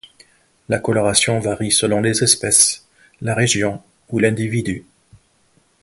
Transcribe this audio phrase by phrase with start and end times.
[0.67, 2.87] La coloration varie selon les espèces,
[3.21, 4.83] la région ou l'individu.